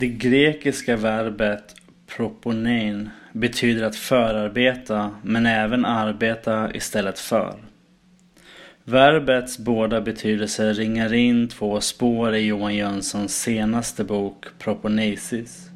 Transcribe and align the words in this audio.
Det 0.00 0.08
grekiska 0.08 0.96
verbet 0.96 1.74
proponein 2.16 3.10
betyder 3.32 3.82
att 3.84 3.96
förarbeta 3.96 5.10
men 5.22 5.46
även 5.46 5.84
arbeta 5.84 6.74
istället 6.74 7.18
för. 7.18 7.54
Verbets 8.84 9.58
båda 9.58 10.00
betydelser 10.00 10.74
ringar 10.74 11.14
in 11.14 11.48
två 11.48 11.80
spår 11.80 12.34
i 12.34 12.46
Johan 12.46 12.74
Jönssons 12.74 13.42
senaste 13.42 14.04
bok 14.04 14.46
Proponesis. 14.58 15.70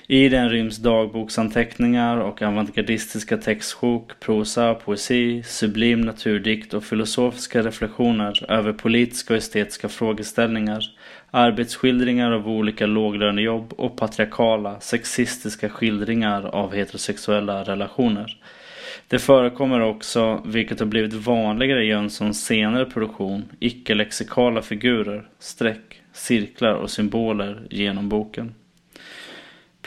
I 0.09 0.29
den 0.29 0.49
ryms 0.49 0.77
dagboksanteckningar 0.77 2.17
och 2.17 2.41
avantgardistiska 2.41 3.37
textsjok, 3.37 4.19
prosa, 4.19 4.73
poesi, 4.73 5.43
sublim 5.43 6.01
naturdikt 6.01 6.73
och 6.73 6.83
filosofiska 6.83 7.61
reflektioner 7.61 8.51
över 8.51 8.73
politiska 8.73 9.33
och 9.33 9.37
estetiska 9.37 9.89
frågeställningar, 9.89 10.83
arbetsskildringar 11.31 12.31
av 12.31 12.47
olika 12.47 12.85
låglönejobb 12.85 13.73
och 13.73 13.97
patriarkala, 13.97 14.79
sexistiska 14.79 15.69
skildringar 15.69 16.43
av 16.43 16.73
heterosexuella 16.73 17.63
relationer. 17.63 18.37
Det 19.07 19.19
förekommer 19.19 19.81
också, 19.81 20.41
vilket 20.45 20.79
har 20.79 20.87
blivit 20.87 21.13
vanligare 21.13 21.83
i 21.83 21.87
Jönssons 21.87 22.45
senare 22.45 22.85
produktion, 22.85 23.45
icke-lexikala 23.59 24.61
figurer, 24.61 25.27
streck, 25.39 26.01
cirklar 26.13 26.73
och 26.73 26.89
symboler 26.89 27.67
genom 27.69 28.09
boken. 28.09 28.53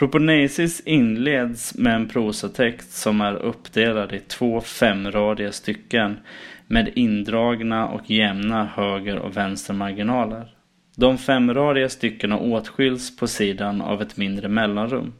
Proponesis 0.00 0.82
inleds 0.86 1.74
med 1.78 1.94
en 1.94 2.08
prosatext 2.08 2.92
som 2.92 3.20
är 3.20 3.34
uppdelad 3.34 4.12
i 4.12 4.18
två 4.18 4.60
femradiga 4.60 5.52
stycken 5.52 6.18
med 6.66 6.92
indragna 6.94 7.88
och 7.88 8.10
jämna 8.10 8.64
höger 8.64 9.18
och 9.18 9.36
vänstermarginaler. 9.36 10.54
De 10.96 11.18
femradiga 11.18 11.88
styckena 11.88 12.38
åtskiljs 12.38 13.16
på 13.16 13.26
sidan 13.26 13.80
av 13.80 14.02
ett 14.02 14.16
mindre 14.16 14.48
mellanrum. 14.48 15.12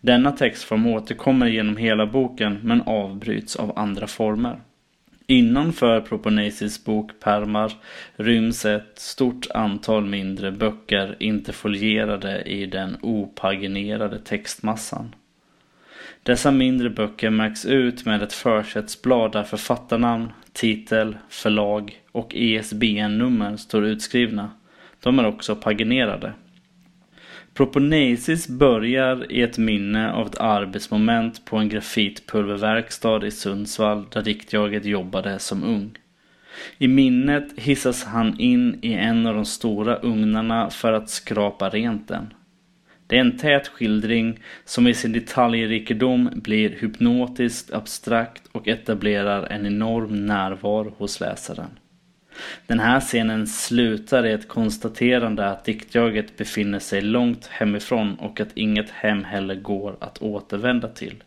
Denna 0.00 0.32
textform 0.32 0.86
återkommer 0.86 1.46
genom 1.46 1.76
hela 1.76 2.06
boken 2.06 2.58
men 2.62 2.82
avbryts 2.82 3.56
av 3.56 3.78
andra 3.78 4.06
former. 4.06 4.60
Innanför 5.30 6.00
Proponesis 6.00 6.84
bokpärmar 6.84 7.72
ryms 8.16 8.64
ett 8.64 8.98
stort 8.98 9.46
antal 9.54 10.06
mindre 10.06 10.52
böcker 10.52 11.16
interfolierade 11.18 12.42
i 12.42 12.66
den 12.66 12.96
opaginerade 13.02 14.18
textmassan. 14.18 15.14
Dessa 16.22 16.50
mindre 16.50 16.90
böcker 16.90 17.30
märks 17.30 17.66
ut 17.66 18.06
med 18.06 18.22
ett 18.22 18.32
försättsblad 18.32 19.32
där 19.32 19.42
författarnamn, 19.42 20.32
titel, 20.52 21.16
förlag 21.28 22.00
och 22.12 22.34
ISBN-nummer 22.34 23.56
står 23.56 23.86
utskrivna. 23.86 24.50
De 25.00 25.18
är 25.18 25.26
också 25.26 25.56
paginerade. 25.56 26.32
Proponesis 27.54 28.48
börjar 28.48 29.32
i 29.32 29.42
ett 29.42 29.58
minne 29.58 30.12
av 30.12 30.26
ett 30.26 30.40
arbetsmoment 30.40 31.44
på 31.44 31.56
en 31.56 31.68
grafitpulververkstad 31.68 33.26
i 33.26 33.30
Sundsvall 33.30 34.06
där 34.12 34.22
diktjaget 34.22 34.84
jobbade 34.84 35.38
som 35.38 35.64
ung. 35.64 35.98
I 36.78 36.88
minnet 36.88 37.58
hissas 37.58 38.04
han 38.04 38.40
in 38.40 38.78
i 38.82 38.92
en 38.92 39.26
av 39.26 39.34
de 39.34 39.44
stora 39.44 39.98
ugnarna 40.02 40.70
för 40.70 40.92
att 40.92 41.10
skrapa 41.10 41.68
rent 41.68 42.08
den. 42.08 42.34
Det 43.06 43.16
är 43.16 43.20
en 43.20 43.38
tät 43.38 43.68
skildring 43.68 44.38
som 44.64 44.86
i 44.86 44.94
sin 44.94 45.12
detaljrikedom 45.12 46.30
blir 46.34 46.70
hypnotiskt 46.70 47.72
abstrakt 47.72 48.42
och 48.52 48.68
etablerar 48.68 49.46
en 49.46 49.66
enorm 49.66 50.26
närvaro 50.26 50.94
hos 50.98 51.20
läsaren. 51.20 51.79
Den 52.66 52.80
här 52.80 53.00
scenen 53.00 53.46
slutar 53.46 54.26
i 54.26 54.32
ett 54.32 54.48
konstaterande 54.48 55.46
att 55.46 55.64
diktjaget 55.64 56.36
befinner 56.36 56.78
sig 56.78 57.00
långt 57.00 57.46
hemifrån 57.46 58.14
och 58.14 58.40
att 58.40 58.56
inget 58.56 58.90
hem 58.90 59.24
heller 59.24 59.54
går 59.54 59.96
att 60.00 60.22
återvända 60.22 60.88
till. 60.88 61.22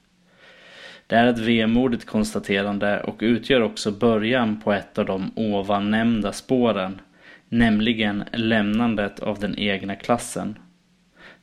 Det 1.07 1.15
är 1.15 1.27
ett 1.27 1.39
vemodigt 1.39 2.05
konstaterande 2.05 2.99
och 3.03 3.17
utgör 3.19 3.61
också 3.61 3.91
början 3.91 4.61
på 4.61 4.73
ett 4.73 4.97
av 4.97 5.05
de 5.05 5.31
ovan 5.35 5.91
nämnda 5.91 6.31
spåren, 6.31 7.01
nämligen 7.49 8.23
lämnandet 8.31 9.19
av 9.19 9.39
den 9.39 9.59
egna 9.59 9.95
klassen. 9.95 10.57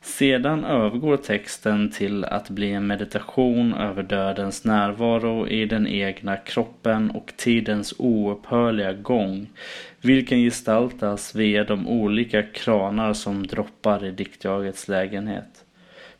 Sedan 0.03 0.65
övergår 0.65 1.17
texten 1.17 1.91
till 1.91 2.25
att 2.25 2.49
bli 2.49 2.71
en 2.71 2.87
meditation 2.87 3.73
över 3.73 4.03
dödens 4.03 4.65
närvaro 4.65 5.47
i 5.47 5.65
den 5.65 5.87
egna 5.87 6.37
kroppen 6.37 7.11
och 7.11 7.33
tidens 7.37 7.93
oupphörliga 7.97 8.93
gång, 8.93 9.49
vilken 10.01 10.39
gestaltas 10.39 11.35
via 11.35 11.63
de 11.63 11.87
olika 11.87 12.43
kranar 12.43 13.13
som 13.13 13.47
droppar 13.47 14.05
i 14.05 14.11
diktjagets 14.11 14.87
lägenhet. 14.87 15.65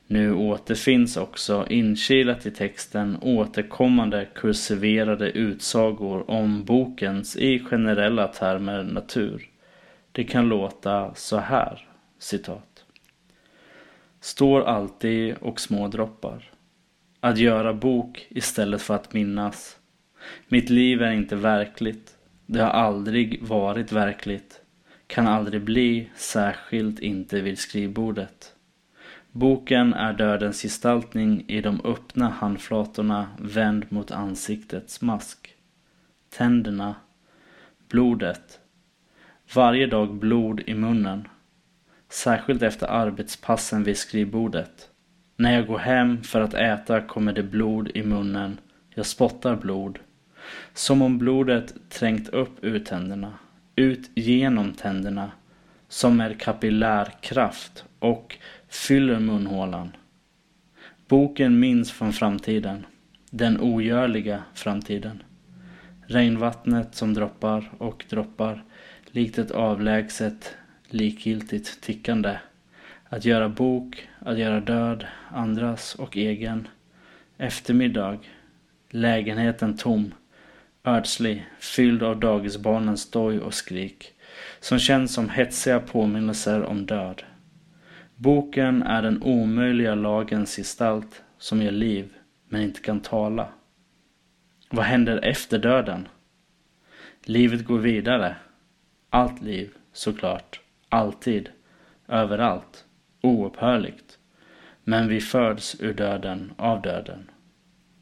Nu 0.08 0.34
återfinns 0.34 1.18
också 1.18 1.66
inkilat 1.70 2.46
i 2.46 2.52
texten 2.52 3.18
återkommande 3.22 4.28
kursiverade 4.36 5.32
utsagor 5.32 6.32
om 6.32 6.64
bokens 6.64 7.36
i 7.36 7.60
generella 7.60 8.28
termer 8.28 8.84
natur. 8.84 9.50
Det 10.12 10.24
kan 10.24 10.50
låta 10.50 11.14
så 11.16 11.38
här, 11.38 11.88
citat. 12.20 12.71
Står 14.22 14.62
alltid 14.62 15.36
och 15.36 15.60
små 15.60 15.88
droppar. 15.88 16.52
Att 17.20 17.38
göra 17.38 17.74
bok 17.74 18.28
istället 18.30 18.82
för 18.82 18.96
att 18.96 19.14
minnas. 19.14 19.78
Mitt 20.48 20.70
liv 20.70 21.02
är 21.02 21.12
inte 21.12 21.36
verkligt. 21.36 22.18
Det 22.46 22.62
har 22.62 22.70
aldrig 22.70 23.44
varit 23.44 23.92
verkligt. 23.92 24.62
Kan 25.08 25.28
aldrig 25.28 25.64
bli, 25.64 26.10
särskilt 26.16 27.00
inte 27.00 27.42
vid 27.42 27.60
skrivbordet. 27.60 28.56
Boken 29.32 29.94
är 29.94 30.14
dödens 30.14 30.62
gestaltning 30.62 31.46
i 31.48 31.62
de 31.62 31.82
öppna 31.84 32.30
handflatorna 32.30 33.28
vänd 33.40 33.86
mot 33.90 34.12
ansiktets 34.12 35.02
mask. 35.02 35.56
Tänderna. 36.30 36.96
Blodet. 37.90 38.60
Varje 39.56 39.88
dag 39.88 40.16
blod 40.16 40.62
i 40.66 40.74
munnen. 40.74 41.28
Särskilt 42.12 42.62
efter 42.62 42.88
arbetspassen 42.88 43.84
vid 43.84 43.98
skrivbordet. 43.98 44.90
När 45.36 45.54
jag 45.54 45.68
går 45.68 45.78
hem 45.78 46.24
för 46.24 46.42
att 46.42 46.54
äta 46.54 47.02
kommer 47.02 47.34
det 47.34 47.44
blod 47.44 47.92
i 47.94 48.04
munnen. 48.04 48.58
Jag 48.90 49.06
spottar 49.06 49.56
blod. 49.56 50.00
Som 50.74 51.02
om 51.02 51.18
blodet 51.18 51.74
trängt 51.90 52.30
upp 52.30 52.58
ur 52.62 52.80
tänderna. 52.80 53.34
Ut 53.76 54.10
genom 54.16 54.74
tänderna. 54.74 55.32
Som 55.88 56.18
med 56.18 56.42
kapillärkraft 56.42 57.86
och 58.00 58.38
fyller 58.70 59.20
munhålan. 59.20 59.92
Boken 61.08 61.60
minns 61.60 61.92
från 61.92 62.14
framtiden. 62.14 62.86
Den 63.30 63.62
ogörliga 63.62 64.44
framtiden. 64.54 65.24
Regnvattnet 66.06 66.96
som 66.96 67.14
droppar 67.14 67.72
och 67.78 68.06
droppar 68.10 68.64
likt 69.12 69.38
ett 69.38 69.52
avlägset 69.52 70.56
likgiltigt 70.94 71.82
tickande. 71.82 72.38
Att 73.10 73.26
göra 73.26 73.50
bok, 73.50 74.08
att 74.20 74.38
göra 74.38 74.60
död, 74.60 75.08
andras 75.30 75.96
och 75.96 76.18
egen. 76.18 76.68
Eftermiddag. 77.38 78.20
Lägenheten 78.90 79.78
tom. 79.78 80.14
Ödslig, 80.84 81.46
fylld 81.60 82.04
av 82.04 82.20
dagisbarnens 82.20 83.12
doj 83.12 83.40
och 83.40 83.54
skrik. 83.54 84.14
Som 84.60 84.80
känns 84.80 85.14
som 85.14 85.30
hetsiga 85.30 85.80
påminnelser 85.80 86.64
om 86.64 86.86
död. 86.86 87.24
Boken 88.16 88.84
är 88.84 89.02
den 89.02 89.24
omöjliga 89.24 89.96
lagens 89.96 90.56
gestalt 90.56 91.24
som 91.38 91.62
ger 91.62 91.72
liv 91.72 92.14
men 92.50 92.62
inte 92.62 92.82
kan 92.82 93.00
tala. 93.00 93.50
Vad 94.70 94.86
händer 94.86 95.20
efter 95.24 95.60
döden? 95.60 96.08
Livet 97.24 97.66
går 97.66 97.80
vidare. 97.80 98.36
Allt 99.10 99.42
liv, 99.42 99.70
såklart. 99.94 100.62
Alltid. 100.92 101.50
Överallt. 102.08 102.86
Oupphörligt. 103.22 104.18
Men 104.84 105.08
vi 105.08 105.22
föds 105.22 105.76
ur 105.80 105.94
döden 105.94 106.54
av 106.58 106.82
döden. 106.82 107.30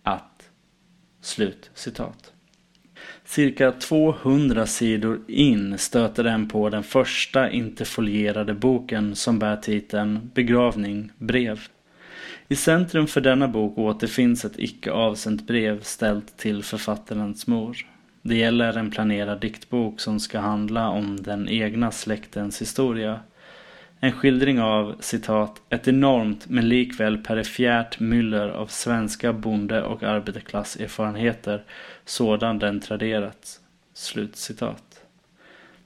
Att. 0.03 0.49
Slut 1.21 1.71
citat. 1.73 2.33
Cirka 3.25 3.71
200 3.71 4.65
sidor 4.65 5.21
in 5.27 5.77
stöter 5.77 6.23
den 6.23 6.47
på 6.47 6.69
den 6.69 6.83
första 6.83 7.49
interfolierade 7.51 8.53
boken 8.53 9.15
som 9.15 9.39
bär 9.39 9.57
titeln 9.57 10.31
Begravning 10.33 11.11
brev. 11.17 11.59
I 12.47 12.55
centrum 12.55 13.07
för 13.07 13.21
denna 13.21 13.47
bok 13.47 13.77
återfinns 13.77 14.45
ett 14.45 14.59
icke 14.59 14.91
avsänt 14.91 15.47
brev 15.47 15.81
ställt 15.81 16.37
till 16.37 16.63
författarens 16.63 17.47
mor. 17.47 17.77
Det 18.21 18.35
gäller 18.35 18.77
en 18.77 18.91
planerad 18.91 19.41
diktbok 19.41 19.99
som 19.99 20.19
ska 20.19 20.39
handla 20.39 20.89
om 20.89 21.23
den 21.23 21.49
egna 21.49 21.91
släktens 21.91 22.61
historia. 22.61 23.19
En 23.99 24.11
skildring 24.11 24.61
av 24.61 24.95
citat, 24.99 25.61
ett 25.69 25.87
enormt 25.87 26.49
men 26.49 26.69
likväl 26.69 27.17
perifert 27.17 27.99
myller 27.99 28.49
av 28.49 28.67
svenska 28.67 29.33
bonde 29.33 29.83
och 29.83 30.03
arbetarklasserfarenheter 30.03 31.63
sådan 32.05 32.59
den 32.59 32.79
traderats. 32.79 33.59
Slut 33.93 34.35
citat. 34.35 35.03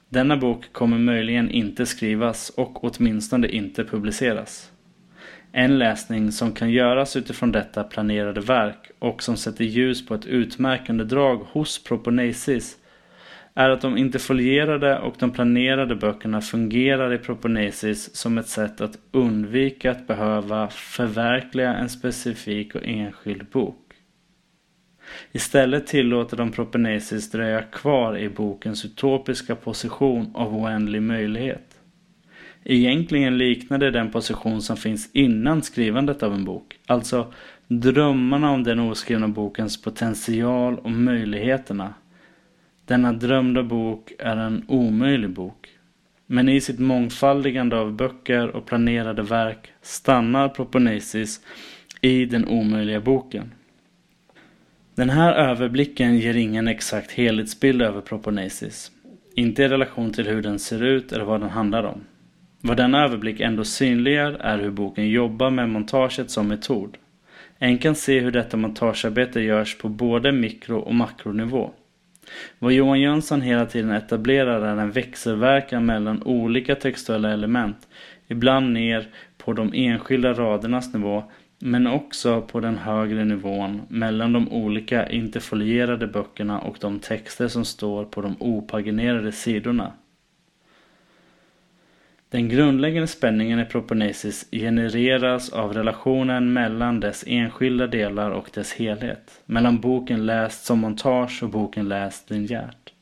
Denna 0.08 0.36
bok 0.36 0.72
kommer 0.72 0.98
möjligen 0.98 1.50
inte 1.50 1.86
skrivas 1.86 2.50
och 2.50 2.84
åtminstone 2.84 3.48
inte 3.48 3.84
publiceras. 3.84 4.70
En 5.56 5.78
läsning 5.78 6.32
som 6.32 6.52
kan 6.52 6.70
göras 6.70 7.16
utifrån 7.16 7.52
detta 7.52 7.84
planerade 7.84 8.40
verk 8.40 8.90
och 8.98 9.22
som 9.22 9.36
sätter 9.36 9.64
ljus 9.64 10.06
på 10.06 10.14
ett 10.14 10.26
utmärkande 10.26 11.04
drag 11.04 11.36
hos 11.36 11.84
Proponesis 11.84 12.76
är 13.54 13.70
att 13.70 13.80
de 13.80 13.96
interfolierade 13.96 14.98
och 14.98 15.14
de 15.18 15.30
planerade 15.30 15.94
böckerna 15.94 16.40
fungerar 16.40 17.12
i 17.12 17.18
Proponesis 17.18 18.16
som 18.16 18.38
ett 18.38 18.48
sätt 18.48 18.80
att 18.80 18.98
undvika 19.12 19.90
att 19.90 20.06
behöva 20.06 20.68
förverkliga 20.68 21.74
en 21.74 21.88
specifik 21.88 22.74
och 22.74 22.84
enskild 22.84 23.46
bok. 23.46 23.92
Istället 25.32 25.86
tillåter 25.86 26.36
de 26.36 26.52
Proponesis 26.52 27.30
dröja 27.30 27.62
kvar 27.62 28.18
i 28.18 28.28
bokens 28.28 28.84
utopiska 28.84 29.56
position 29.56 30.30
av 30.34 30.56
oändlig 30.56 31.02
möjlighet. 31.02 31.73
Egentligen 32.64 33.38
liknar 33.38 33.78
det 33.78 33.90
den 33.90 34.10
position 34.10 34.62
som 34.62 34.76
finns 34.76 35.10
innan 35.12 35.62
skrivandet 35.62 36.22
av 36.22 36.34
en 36.34 36.44
bok. 36.44 36.78
Alltså 36.86 37.32
drömmarna 37.68 38.50
om 38.50 38.64
den 38.64 38.80
oskrivna 38.80 39.28
bokens 39.28 39.82
potential 39.82 40.78
och 40.78 40.90
möjligheterna. 40.90 41.94
Denna 42.86 43.12
drömda 43.12 43.62
bok 43.62 44.12
är 44.18 44.36
en 44.36 44.64
omöjlig 44.68 45.30
bok. 45.30 45.68
Men 46.26 46.48
i 46.48 46.60
sitt 46.60 46.78
mångfaldigande 46.78 47.76
av 47.76 47.92
böcker 47.92 48.48
och 48.56 48.66
planerade 48.66 49.22
verk 49.22 49.72
stannar 49.82 50.48
Proponesis 50.48 51.40
i 52.00 52.24
den 52.24 52.48
omöjliga 52.48 53.00
boken. 53.00 53.52
Den 54.94 55.10
här 55.10 55.32
överblicken 55.32 56.18
ger 56.18 56.36
ingen 56.36 56.68
exakt 56.68 57.10
helhetsbild 57.10 57.82
över 57.82 58.00
Proponesis. 58.00 58.90
Inte 59.34 59.62
i 59.62 59.68
relation 59.68 60.12
till 60.12 60.26
hur 60.26 60.42
den 60.42 60.58
ser 60.58 60.82
ut 60.82 61.12
eller 61.12 61.24
vad 61.24 61.40
den 61.40 61.50
handlar 61.50 61.84
om. 61.84 62.00
Vad 62.66 62.76
denna 62.76 63.04
överblick 63.04 63.40
ändå 63.40 63.64
synliggör 63.64 64.32
är 64.40 64.58
hur 64.58 64.70
boken 64.70 65.08
jobbar 65.08 65.50
med 65.50 65.68
montaget 65.68 66.30
som 66.30 66.48
metod. 66.48 66.96
En 67.58 67.78
kan 67.78 67.94
se 67.94 68.20
hur 68.20 68.30
detta 68.30 68.56
montagearbete 68.56 69.40
görs 69.40 69.78
på 69.78 69.88
både 69.88 70.32
mikro 70.32 70.78
och 70.78 70.94
makronivå. 70.94 71.70
Vad 72.58 72.72
Johan 72.72 73.00
Jönsson 73.00 73.40
hela 73.40 73.66
tiden 73.66 73.90
etablerar 73.90 74.60
är 74.60 74.76
en 74.76 74.90
växelverkan 74.90 75.86
mellan 75.86 76.22
olika 76.22 76.74
textuella 76.74 77.32
element, 77.32 77.88
ibland 78.28 78.72
ner 78.72 79.08
på 79.38 79.52
de 79.52 79.72
enskilda 79.74 80.32
radernas 80.32 80.94
nivå, 80.94 81.24
men 81.58 81.86
också 81.86 82.40
på 82.42 82.60
den 82.60 82.78
högre 82.78 83.24
nivån 83.24 83.82
mellan 83.88 84.32
de 84.32 84.52
olika 84.52 85.08
interfolierade 85.08 86.06
böckerna 86.06 86.60
och 86.60 86.76
de 86.80 86.98
texter 86.98 87.48
som 87.48 87.64
står 87.64 88.04
på 88.04 88.20
de 88.20 88.36
opaginerade 88.38 89.32
sidorna. 89.32 89.92
Den 92.30 92.48
grundläggande 92.48 93.06
spänningen 93.06 93.60
i 93.60 93.64
Proponesis 93.64 94.46
genereras 94.50 95.52
av 95.52 95.72
relationen 95.72 96.52
mellan 96.52 97.00
dess 97.00 97.24
enskilda 97.26 97.86
delar 97.86 98.30
och 98.30 98.50
dess 98.54 98.72
helhet. 98.72 99.40
Mellan 99.46 99.80
boken 99.80 100.26
läst 100.26 100.64
som 100.64 100.78
montage 100.78 101.42
och 101.42 101.48
boken 101.48 101.88
läst 101.88 102.30
linjärt. 102.30 102.92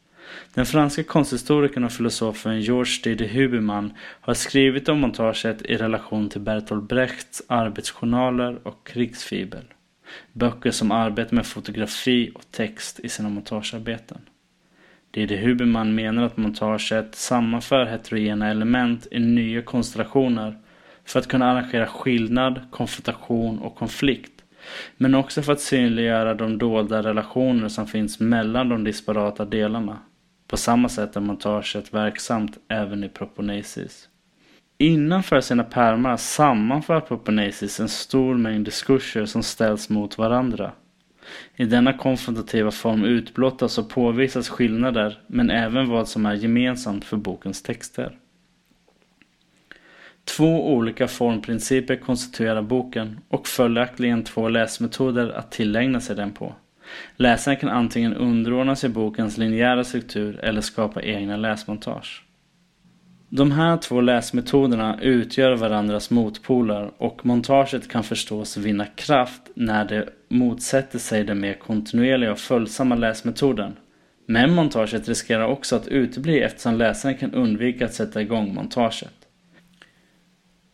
Den 0.55 0.67
franska 0.67 1.03
konsthistorikern 1.03 1.85
och 1.85 1.93
filosofen 1.93 2.61
Georges 2.61 3.03
de 3.03 3.29
Huberman 3.29 3.93
har 3.99 4.35
skrivit 4.35 4.89
om 4.89 5.01
montaget 5.01 5.63
i 5.63 5.77
relation 5.77 6.29
till 6.29 6.41
Bertolt 6.41 6.89
Brechts 6.89 7.43
arbetsjournaler 7.47 8.59
och 8.63 8.87
krigsfibel. 8.87 9.65
Böcker 10.33 10.71
som 10.71 10.93
arbetar 10.93 11.37
med 11.37 11.47
fotografi 11.47 12.31
och 12.35 12.51
text 12.51 13.01
i 13.01 13.09
sina 13.09 13.29
montagearbeten. 13.29 14.19
Det 15.15 15.23
är 15.23 15.27
det 15.27 15.37
Huberman 15.37 15.95
menar 15.95 16.23
att 16.23 16.37
montaget 16.37 17.15
sammanför 17.15 17.85
heterogena 17.85 18.51
element 18.51 19.07
i 19.11 19.19
nya 19.19 19.63
konstellationer 19.63 20.59
för 21.05 21.19
att 21.19 21.29
kunna 21.29 21.51
arrangera 21.51 21.87
skillnad, 21.87 22.61
konfrontation 22.71 23.59
och 23.59 23.77
konflikt. 23.77 24.33
Men 24.97 25.15
också 25.15 25.43
för 25.43 25.53
att 25.53 25.61
synliggöra 25.61 26.35
de 26.35 26.59
dolda 26.59 27.03
relationer 27.03 27.69
som 27.69 27.87
finns 27.87 28.21
mellan 28.21 28.69
de 28.69 28.85
disparata 28.85 29.45
delarna. 29.45 29.99
På 30.49 30.57
samma 30.57 30.89
sätt 30.89 31.17
är 31.17 31.21
montaget 31.21 31.95
verksamt 31.95 32.59
även 32.69 33.05
i 33.05 33.09
Proponesis. 33.09 34.09
Innanför 34.79 35.41
sina 35.41 35.65
pärmar 35.65 36.17
sammanför 36.17 37.01
Proponesis 37.01 37.81
en 37.81 37.89
stor 37.89 38.35
mängd 38.35 38.65
diskurser 38.65 39.27
som 39.27 39.43
ställs 39.43 39.89
mot 39.89 40.19
varandra. 40.19 40.73
I 41.57 41.65
denna 41.65 41.93
konfrontativa 41.93 42.71
form 42.71 43.05
utblottas 43.05 43.79
och 43.79 43.91
påvisas 43.91 44.49
skillnader 44.49 45.19
men 45.27 45.51
även 45.51 45.89
vad 45.89 46.09
som 46.09 46.27
är 46.27 46.35
gemensamt 46.35 47.05
för 47.05 47.17
bokens 47.17 47.63
texter. 47.63 48.19
Två 50.25 50.75
olika 50.75 51.09
formprinciper 51.09 51.97
konstituerar 51.97 52.63
boken 52.63 53.21
och 53.29 53.49
följaktligen 53.49 54.25
två 54.25 54.49
läsmetoder 54.49 55.29
att 55.29 55.51
tillägna 55.51 56.01
sig 56.01 56.17
den 56.17 56.33
på. 56.33 56.55
Läsaren 57.17 57.57
kan 57.57 57.71
antingen 57.71 58.15
underordna 58.15 58.77
sig 58.77 58.91
bokens 58.91 59.39
linjära 59.39 59.85
struktur 59.85 60.41
eller 60.43 60.61
skapa 60.61 61.03
egna 61.03 61.37
läsmontage. 61.37 62.25
De 63.35 63.53
här 63.53 63.77
två 63.77 64.01
läsmetoderna 64.01 64.99
utgör 65.03 65.57
varandras 65.57 66.11
motpoler 66.11 66.91
och 66.99 67.27
montaget 67.27 67.89
kan 67.89 68.05
förstås 68.05 68.57
vinna 68.57 68.87
kraft 68.87 69.43
när 69.55 69.85
det 69.85 70.09
motsätter 70.29 70.99
sig 70.99 71.25
den 71.25 71.41
mer 71.41 71.55
kontinuerliga 71.55 72.33
och 72.33 72.39
följsamma 72.39 72.95
läsmetoden. 72.95 73.77
Men 74.27 74.55
montaget 74.55 75.09
riskerar 75.09 75.47
också 75.47 75.77
att 75.77 75.89
utebli 75.89 76.41
eftersom 76.41 76.75
läsaren 76.75 77.17
kan 77.17 77.35
undvika 77.35 77.85
att 77.85 77.95
sätta 77.95 78.23
igång 78.23 78.55
montaget. 78.55 79.15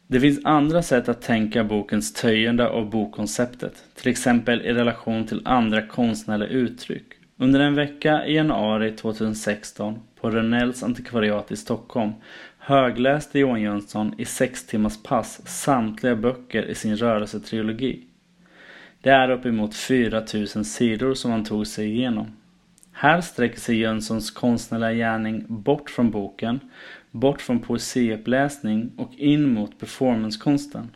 Det 0.07 0.21
finns 0.21 0.41
andra 0.45 0.83
sätt 0.83 1.09
att 1.09 1.23
tänka 1.23 1.65
bokens 1.65 2.13
töjande 2.13 2.69
av 2.69 2.91
bokkonceptet, 2.91 3.85
till 3.95 4.11
exempel 4.11 4.63
i 4.63 4.73
relation 4.73 5.27
till 5.27 5.43
andra 5.45 5.87
konstnärliga 5.87 6.49
uttryck. 6.49 7.07
Under 7.41 7.61
en 7.61 7.75
vecka 7.75 8.27
i 8.27 8.35
januari 8.35 8.93
2016 8.93 9.99
på 10.21 10.31
Rönnells 10.31 10.83
antikvariat 10.83 11.53
i 11.53 11.57
Stockholm 11.57 12.13
högläste 12.69 13.39
Johan 13.39 13.61
Jönsson 13.61 14.15
i 14.19 14.25
sex 14.25 14.67
timmars 14.67 15.03
pass 15.03 15.41
samtliga 15.47 16.17
böcker 16.17 16.63
i 16.63 16.75
sin 16.75 16.97
rörelsetrilogi. 16.97 18.05
Det 19.01 19.11
är 19.11 19.31
uppemot 19.31 19.75
4000 19.75 20.65
sidor 20.65 21.15
som 21.15 21.31
han 21.31 21.45
tog 21.45 21.67
sig 21.67 21.87
igenom. 21.87 22.27
Här 22.93 23.21
sträcker 23.21 23.61
sig 23.61 23.77
Jönssons 23.77 24.31
konstnärliga 24.31 24.93
gärning 24.93 25.45
bort 25.49 25.91
från 25.91 26.11
boken, 26.11 26.61
bort 27.11 27.41
från 27.41 27.61
poesiuppläsning 27.61 28.93
och 28.97 29.15
in 29.15 29.55
mot 29.55 29.79
performancekonsten. 29.79 30.91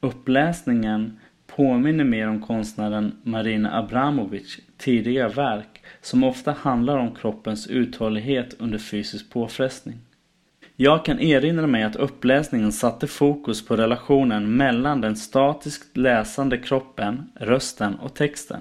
Uppläsningen 0.00 1.18
påminner 1.46 2.04
mer 2.04 2.28
om 2.28 2.42
konstnären 2.42 3.16
Marina 3.22 3.78
Abramovic 3.78 4.58
tidiga 4.76 5.28
verk 5.28 5.82
som 6.00 6.24
ofta 6.24 6.52
handlar 6.52 6.98
om 6.98 7.14
kroppens 7.14 7.66
uthållighet 7.66 8.54
under 8.58 8.78
fysisk 8.78 9.30
påfrestning. 9.30 9.98
Jag 10.80 11.04
kan 11.04 11.20
erinra 11.20 11.66
mig 11.66 11.82
att 11.82 11.96
uppläsningen 11.96 12.72
satte 12.72 13.06
fokus 13.06 13.66
på 13.66 13.76
relationen 13.76 14.56
mellan 14.56 15.00
den 15.00 15.16
statiskt 15.16 15.96
läsande 15.96 16.58
kroppen, 16.58 17.30
rösten 17.34 17.94
och 17.94 18.14
texten. 18.14 18.60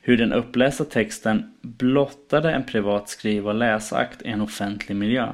Hur 0.00 0.16
den 0.16 0.32
upplästa 0.32 0.84
texten 0.84 1.54
blottade 1.62 2.52
en 2.52 2.64
privat 2.64 3.08
skriv 3.08 3.48
och 3.48 3.54
läsakt 3.54 4.22
i 4.22 4.28
en 4.28 4.40
offentlig 4.40 4.96
miljö. 4.96 5.32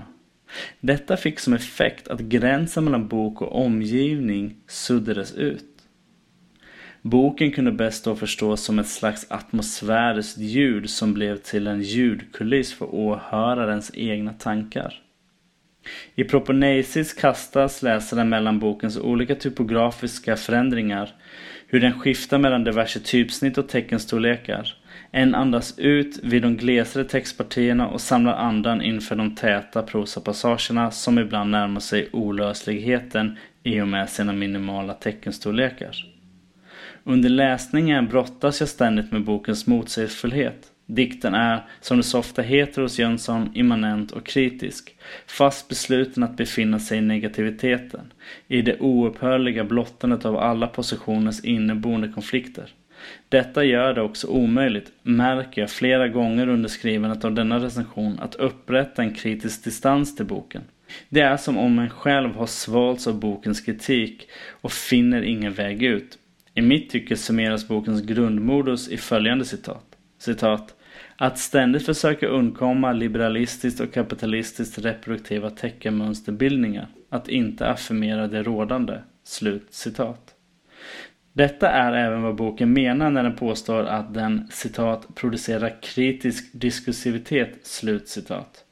Detta 0.80 1.16
fick 1.16 1.40
som 1.40 1.52
effekt 1.52 2.08
att 2.08 2.20
gränsen 2.20 2.84
mellan 2.84 3.08
bok 3.08 3.42
och 3.42 3.64
omgivning 3.64 4.56
suddades 4.66 5.34
ut. 5.34 5.82
Boken 7.02 7.52
kunde 7.52 7.72
bäst 7.72 8.04
då 8.04 8.16
förstås 8.16 8.62
som 8.62 8.78
ett 8.78 8.88
slags 8.88 9.26
atmosfäriskt 9.30 10.38
ljud 10.38 10.90
som 10.90 11.14
blev 11.14 11.36
till 11.36 11.66
en 11.66 11.82
ljudkuliss 11.82 12.74
för 12.74 12.94
åhörarens 12.94 13.90
egna 13.94 14.32
tankar. 14.32 15.02
I 16.14 16.24
Proponesis 16.24 17.14
kastas 17.14 17.82
läsaren 17.82 18.28
mellan 18.28 18.58
bokens 18.58 18.98
olika 18.98 19.34
typografiska 19.34 20.36
förändringar, 20.36 21.10
hur 21.66 21.80
den 21.80 22.00
skiftar 22.00 22.38
mellan 22.38 22.64
diverse 22.64 23.00
typsnitt 23.00 23.58
och 23.58 23.68
teckenstorlekar. 23.68 24.74
En 25.10 25.34
andas 25.34 25.78
ut 25.78 26.18
vid 26.22 26.42
de 26.42 26.56
glesare 26.56 27.04
textpartierna 27.04 27.88
och 27.88 28.00
samlar 28.00 28.34
andan 28.34 28.82
inför 28.82 29.16
de 29.16 29.34
täta 29.34 29.82
prosapassagerna 29.82 30.90
som 30.90 31.18
ibland 31.18 31.50
närmar 31.50 31.80
sig 31.80 32.08
olösligheten 32.12 33.36
i 33.62 33.80
och 33.80 33.88
med 33.88 34.10
sina 34.10 34.32
minimala 34.32 34.94
teckenstorlekar. 34.94 36.06
Under 37.04 37.28
läsningen 37.28 38.08
brottas 38.08 38.60
jag 38.60 38.68
ständigt 38.68 39.12
med 39.12 39.24
bokens 39.24 39.66
motsägelsefullhet. 39.66 40.71
Dikten 40.86 41.34
är, 41.34 41.64
som 41.80 41.96
det 41.96 42.02
så 42.02 42.18
ofta 42.18 42.42
heter 42.42 42.82
hos 42.82 42.98
Jönsson, 42.98 43.50
immanent 43.54 44.10
och 44.12 44.26
kritisk. 44.26 44.96
Fast 45.26 45.68
besluten 45.68 46.22
att 46.22 46.36
befinna 46.36 46.78
sig 46.78 46.98
i 46.98 47.00
negativiteten. 47.00 48.12
I 48.48 48.62
det 48.62 48.80
oupphörliga 48.80 49.64
blottandet 49.64 50.24
av 50.24 50.36
alla 50.36 50.66
positioners 50.66 51.44
inneboende 51.44 52.08
konflikter. 52.08 52.68
Detta 53.28 53.64
gör 53.64 53.94
det 53.94 54.02
också 54.02 54.26
omöjligt, 54.26 54.92
märker 55.02 55.60
jag 55.60 55.70
flera 55.70 56.08
gånger 56.08 56.48
under 56.48 56.68
skrivandet 56.68 57.24
av 57.24 57.34
denna 57.34 57.58
recension, 57.58 58.18
att 58.20 58.34
upprätta 58.34 59.02
en 59.02 59.14
kritisk 59.14 59.64
distans 59.64 60.16
till 60.16 60.26
boken. 60.26 60.62
Det 61.08 61.20
är 61.20 61.36
som 61.36 61.58
om 61.58 61.78
en 61.78 61.90
själv 61.90 62.34
har 62.34 62.46
svalts 62.46 63.06
av 63.06 63.20
bokens 63.20 63.60
kritik 63.60 64.28
och 64.50 64.72
finner 64.72 65.22
ingen 65.22 65.52
väg 65.52 65.82
ut. 65.82 66.18
I 66.54 66.62
mitt 66.62 66.90
tycke 66.90 67.16
summeras 67.16 67.68
bokens 67.68 68.02
grundmodus 68.02 68.88
i 68.88 68.96
följande 68.96 69.44
citat. 69.44 69.91
Citat. 70.22 70.74
Att 71.16 71.38
ständigt 71.38 71.86
försöka 71.86 72.26
undkomma 72.26 72.92
liberalistiskt 72.92 73.80
och 73.80 73.92
kapitalistiskt 73.94 74.78
reproduktiva 74.78 75.50
teckenmönsterbildningar. 75.50 76.88
Att 77.10 77.28
inte 77.28 77.66
affirmera 77.66 78.26
det 78.26 78.42
rådande. 78.42 78.98
Slut 79.24 79.66
citat. 79.70 80.34
Detta 81.32 81.70
är 81.70 81.92
även 81.92 82.22
vad 82.22 82.34
boken 82.34 82.72
menar 82.72 83.10
när 83.10 83.22
den 83.22 83.36
påstår 83.36 83.84
att 83.84 84.14
den 84.14 84.48
citat 84.50 85.14
producerar 85.14 85.82
kritisk 85.82 86.50
diskursivitet. 86.52 87.66
Slut 87.66 88.08
citat. 88.08 88.64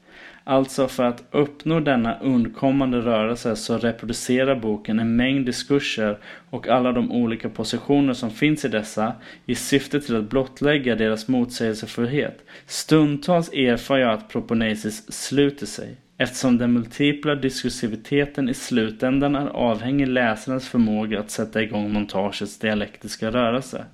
Alltså 0.45 0.89
för 0.89 1.05
att 1.05 1.25
uppnå 1.31 1.81
denna 1.81 2.19
undkommande 2.19 2.99
rörelse 2.99 3.57
så 3.57 3.79
reproducerar 3.79 4.57
boken 4.57 4.99
en 4.99 5.17
mängd 5.17 5.47
diskurser 5.47 6.19
och 6.51 6.69
alla 6.69 6.93
de 6.93 7.13
olika 7.13 7.49
positioner 7.49 8.13
som 8.13 8.31
finns 8.31 8.65
i 8.65 8.69
dessa 8.69 9.13
i 9.47 9.55
syfte 9.55 10.01
till 10.01 10.17
att 10.17 10.31
blottlägga 10.31 10.97
deras 10.97 11.29
motsägelsefullhet. 11.29 12.45
Stundtals 12.67 13.53
erfar 13.53 13.99
jag 13.99 14.13
att 14.13 14.29
Proponesis 14.29 15.13
sluter 15.13 15.67
sig 15.67 15.97
eftersom 16.17 16.59
den 16.59 16.73
multipla 16.73 17.35
diskursiviteten 17.35 18.49
i 18.49 18.55
slutändan 18.55 19.35
är 19.35 19.47
avhängig 19.47 20.09
läsarens 20.09 20.69
förmåga 20.69 21.21
att 21.21 21.31
sätta 21.31 21.63
igång 21.63 21.93
montagets 21.93 22.59
dialektiska 22.59 23.31
rörelse. 23.31 23.85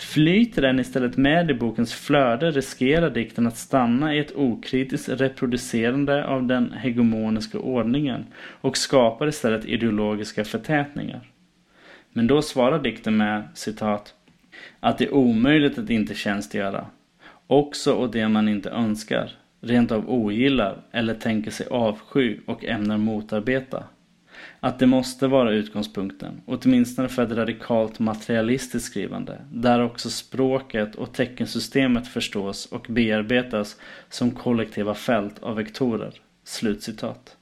Flyter 0.00 0.62
den 0.62 0.80
istället 0.80 1.16
med 1.16 1.50
i 1.50 1.54
bokens 1.54 1.94
flöde 1.94 2.50
riskerar 2.50 3.10
dikten 3.10 3.46
att 3.46 3.56
stanna 3.56 4.14
i 4.14 4.18
ett 4.18 4.36
okritiskt 4.36 5.08
reproducerande 5.08 6.24
av 6.24 6.46
den 6.46 6.72
hegemoniska 6.72 7.58
ordningen 7.58 8.26
och 8.60 8.76
skapar 8.76 9.28
istället 9.28 9.64
ideologiska 9.64 10.44
förtätningar. 10.44 11.30
Men 12.12 12.26
då 12.26 12.42
svarar 12.42 12.82
dikten 12.82 13.16
med 13.16 13.48
citat 13.54 14.14
att 14.80 14.98
det 14.98 15.04
är 15.04 15.14
omöjligt 15.14 15.78
att 15.78 15.90
inte 15.90 16.14
tjänstgöra, 16.14 16.86
också 17.46 17.94
åt 17.94 18.12
det 18.12 18.28
man 18.28 18.48
inte 18.48 18.70
önskar, 18.70 19.30
rent 19.60 19.92
av 19.92 20.10
ogillar 20.10 20.76
eller 20.92 21.14
tänker 21.14 21.50
sig 21.50 21.66
avsky 21.70 22.38
och 22.46 22.64
ämnar 22.64 22.98
motarbeta. 22.98 23.84
Att 24.60 24.78
det 24.78 24.86
måste 24.86 25.26
vara 25.26 25.52
utgångspunkten, 25.52 26.40
åtminstone 26.46 27.08
för 27.08 27.22
ett 27.22 27.32
radikalt 27.32 27.98
materialistiskt 27.98 28.86
skrivande, 28.86 29.40
där 29.52 29.82
också 29.82 30.10
språket 30.10 30.94
och 30.94 31.12
teckensystemet 31.12 32.08
förstås 32.08 32.66
och 32.66 32.86
bearbetas 32.88 33.76
som 34.08 34.30
kollektiva 34.30 34.94
fält 34.94 35.42
av 35.42 35.56
vektorer." 35.56 36.14
Slutcitat. 36.44 37.36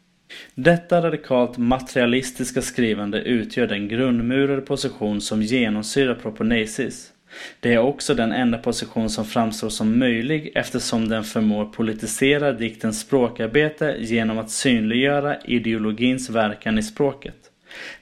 Detta 0.55 1.03
radikalt 1.03 1.59
materialistiska 1.59 2.63
skrivande 2.63 3.23
utgör 3.23 3.67
den 3.67 3.89
grundmurade 3.89 4.63
position 4.63 5.21
som 5.21 5.43
genomsyrar 5.43 6.15
Proponesis 6.15 7.13
det 7.61 7.75
är 7.75 7.79
också 7.79 8.15
den 8.15 8.33
enda 8.33 8.59
position 8.59 9.11
som 9.11 9.25
framstår 9.25 9.69
som 9.69 9.99
möjlig 9.99 10.53
eftersom 10.55 11.09
den 11.09 11.25
förmår 11.25 11.65
politisera 11.65 12.53
diktens 12.53 13.01
språkarbete 13.01 13.97
genom 13.99 14.39
att 14.39 14.51
synliggöra 14.51 15.41
ideologins 15.41 16.31
verkan 16.31 16.79
i 16.79 16.83
språket. 16.83 17.35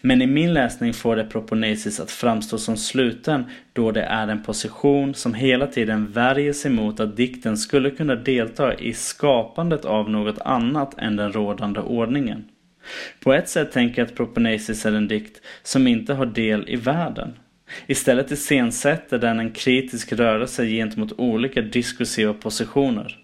Men 0.01 0.23
i 0.23 0.27
min 0.27 0.55
läsning 0.55 0.95
får 0.95 1.17
det 1.17 1.25
proponesis 1.25 2.01
att 2.01 2.11
framstå 2.11 2.59
som 2.59 2.77
sluten 2.77 3.45
då 3.73 3.91
det 3.91 4.03
är 4.03 4.29
en 4.29 4.43
position 4.43 5.15
som 5.15 5.35
hela 5.35 5.67
tiden 5.67 6.13
värjer 6.13 6.53
sig 6.53 6.71
mot 6.71 7.01
att 7.01 7.17
dikten 7.17 7.57
skulle 7.57 7.91
kunna 7.91 8.15
delta 8.15 8.75
i 8.75 8.93
skapandet 8.93 9.85
av 9.85 10.11
något 10.11 10.39
annat 10.39 10.99
än 10.99 11.17
den 11.17 11.33
rådande 11.33 11.81
ordningen. 11.81 12.45
På 13.21 13.33
ett 13.33 13.49
sätt 13.49 13.73
tänker 13.73 14.03
jag 14.03 14.07
att 14.07 14.17
proponesis 14.17 14.87
är 14.87 14.93
en 14.93 15.09
dikt 15.09 15.41
som 15.63 15.87
inte 15.87 16.15
har 16.15 16.27
del 16.27 16.69
i 16.69 16.77
världen. 16.77 17.33
Istället 17.87 18.31
iscensätter 18.31 19.19
den 19.19 19.41
en 19.41 19.53
kritisk 19.53 20.13
rörelse 20.13 20.67
gentemot 20.67 21.13
olika 21.19 21.63
diskursiva 21.63 22.35
positioner. 22.35 23.19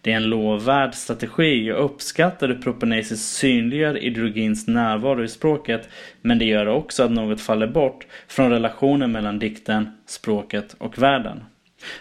Det 0.00 0.12
är 0.12 0.16
en 0.16 0.28
lovvärd 0.28 0.94
strategi. 0.94 1.66
Jag 1.66 1.78
uppskattar 1.78 2.48
hur 2.48 2.62
Proponesis 2.62 3.22
synliggör 3.22 3.98
ideologins 3.98 4.66
närvaro 4.66 5.24
i 5.24 5.28
språket 5.28 5.88
men 6.22 6.38
det 6.38 6.44
gör 6.44 6.66
också 6.66 7.02
att 7.02 7.10
något 7.10 7.40
faller 7.40 7.66
bort 7.66 8.06
från 8.28 8.50
relationen 8.50 9.12
mellan 9.12 9.38
dikten, 9.38 9.90
språket 10.06 10.74
och 10.78 10.98
världen. 10.98 11.40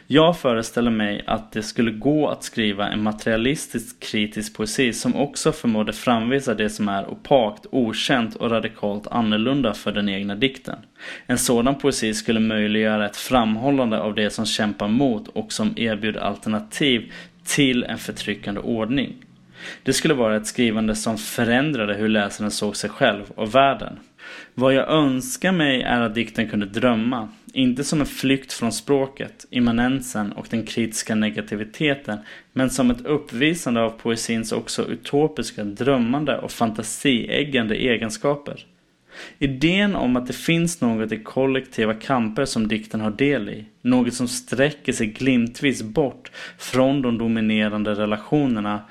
Jag 0.08 0.40
föreställer 0.40 0.92
mig 0.92 1.24
att 1.28 1.52
det 1.52 1.64
skulle 1.64 1.92
gå 1.92 2.30
att 2.30 2.44
skriva 2.44 2.88
en 2.88 3.04
materialistisk 3.04 4.00
kritisk 4.00 4.56
poesi 4.56 4.94
som 4.94 5.16
också 5.16 5.52
förmådde 5.52 5.94
framvisa 5.94 6.54
det 6.54 6.70
som 6.70 6.90
är 6.90 7.10
opakt, 7.10 7.66
okänt 7.72 8.36
och 8.36 8.52
radikalt 8.52 9.08
annorlunda 9.08 9.74
för 9.74 9.92
den 9.92 10.10
egna 10.10 10.36
dikten. 10.36 10.80
En 11.26 11.38
sådan 11.38 11.76
poesi 11.76 12.14
skulle 12.14 12.40
möjliggöra 12.40 13.06
ett 13.06 13.18
framhållande 13.18 14.00
av 14.00 14.16
det 14.16 14.30
som 14.30 14.46
kämpar 14.46 14.88
mot 14.88 15.28
och 15.28 15.54
som 15.54 15.74
erbjuder 15.78 16.20
alternativ 16.20 17.12
till 17.46 17.84
en 17.84 17.98
förtryckande 17.98 18.62
ordning. 18.62 19.16
Det 19.84 19.94
skulle 19.94 20.14
vara 20.14 20.36
ett 20.36 20.48
skrivande 20.48 20.96
som 20.96 21.18
förändrade 21.18 21.94
hur 21.94 22.08
läsaren 22.08 22.52
såg 22.52 22.76
sig 22.76 22.90
själv 22.90 23.24
och 23.36 23.56
världen. 23.56 24.00
Vad 24.60 24.74
jag 24.74 24.90
önskar 24.90 25.52
mig 25.52 25.82
är 25.82 26.02
att 26.02 26.16
dikten 26.16 26.50
kunde 26.50 26.66
drömma, 26.66 27.30
inte 27.54 27.84
som 27.84 28.00
en 28.00 28.06
flykt 28.06 28.54
från 28.54 28.72
språket, 28.72 29.46
immanensen 29.50 30.32
och 30.32 30.48
den 30.50 30.66
kritiska 30.66 31.16
negativiteten, 31.16 32.20
men 32.54 32.70
som 32.70 32.92
ett 32.92 33.06
uppvisande 33.06 33.82
av 33.82 33.90
poesins 33.90 34.52
också 34.52 34.88
utopiska, 34.88 35.64
drömmande 35.64 36.38
och 36.38 36.52
fantasieggande 36.52 37.76
egenskaper. 37.76 38.66
Idén 39.40 39.96
om 39.96 40.16
att 40.16 40.28
det 40.28 40.34
finns 40.34 40.82
något 40.82 41.12
i 41.12 41.18
kollektiva 41.18 41.94
kamper 41.94 42.46
som 42.46 42.68
dikten 42.68 43.02
har 43.02 43.12
del 43.12 43.50
i, 43.50 43.66
något 43.82 44.14
som 44.14 44.28
sträcker 44.28 44.94
sig 44.94 45.08
glimtvis 45.08 45.84
bort 45.84 46.32
från 46.58 47.02
de 47.02 47.18
dominerande 47.18 47.94
relationerna 47.94 48.82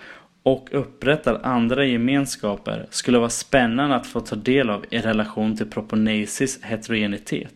och 0.52 0.68
upprättar 0.72 1.40
andra 1.42 1.84
gemenskaper 1.84 2.86
skulle 2.90 3.18
vara 3.18 3.30
spännande 3.30 3.96
att 3.96 4.06
få 4.06 4.20
ta 4.20 4.36
del 4.36 4.70
av 4.70 4.84
i 4.90 4.98
relation 4.98 5.56
till 5.56 5.70
Proponesis 5.70 6.62
heterogenitet. 6.62 7.54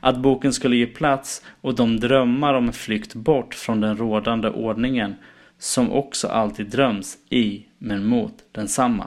Att 0.00 0.18
boken 0.18 0.52
skulle 0.52 0.76
ge 0.76 0.86
plats 0.86 1.42
åt 1.60 1.76
de 1.76 2.00
drömmar 2.00 2.54
om 2.54 2.66
en 2.66 2.72
flykt 2.72 3.14
bort 3.14 3.54
från 3.54 3.80
den 3.80 3.96
rådande 3.96 4.48
ordningen 4.48 5.14
som 5.58 5.92
också 5.92 6.28
alltid 6.28 6.66
dröms 6.66 7.18
i 7.30 7.66
men 7.78 8.06
mot 8.06 8.34
densamma. 8.52 9.06